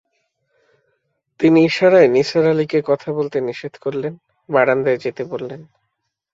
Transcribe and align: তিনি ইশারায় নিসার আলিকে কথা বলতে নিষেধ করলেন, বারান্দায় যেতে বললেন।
তিনি 1.39 1.59
ইশারায় 1.65 2.07
নিসার 2.07 2.45
আলিকে 2.47 2.79
কথা 2.85 3.09
বলতে 3.13 3.37
নিষেধ 3.41 3.73
করলেন, 3.81 4.13
বারান্দায় 4.49 4.97
যেতে 4.97 5.23
বললেন। 5.23 5.61